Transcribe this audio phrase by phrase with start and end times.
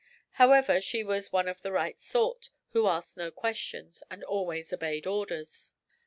[0.31, 5.05] However, she was 'one of the right sort,' who 'asked no questions,' and 'always obeyed
[5.05, 5.73] orders.'